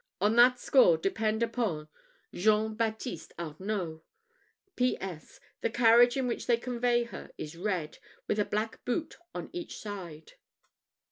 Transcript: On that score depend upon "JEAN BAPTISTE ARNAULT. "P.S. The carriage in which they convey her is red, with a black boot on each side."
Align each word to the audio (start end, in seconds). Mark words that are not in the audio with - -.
On 0.19 0.35
that 0.35 0.57
score 0.57 0.97
depend 0.97 1.43
upon 1.43 1.87
"JEAN 2.33 2.73
BAPTISTE 2.73 3.33
ARNAULT. 3.37 4.03
"P.S. 4.75 5.39
The 5.61 5.69
carriage 5.69 6.17
in 6.17 6.25
which 6.25 6.47
they 6.47 6.57
convey 6.57 7.03
her 7.03 7.29
is 7.37 7.55
red, 7.55 7.99
with 8.27 8.39
a 8.39 8.45
black 8.45 8.83
boot 8.83 9.17
on 9.35 9.51
each 9.53 9.77
side." 9.77 10.31